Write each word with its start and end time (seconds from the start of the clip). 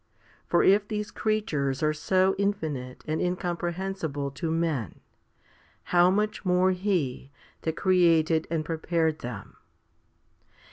For 0.47 0.63
if 0.63 0.87
these 0.87 1.11
creatures 1.11 1.83
are 1.83 1.93
so 1.93 2.33
infinite 2.39 3.03
and 3.07 3.21
incomprehensible 3.21 4.31
to 4.31 4.49
men, 4.49 4.99
how 5.83 6.09
much 6.09 6.43
more 6.43 6.71
He 6.71 7.29
that 7.61 7.77
created 7.77 8.47
and 8.49 8.65
prepared 8.65 9.19
them 9.19 9.57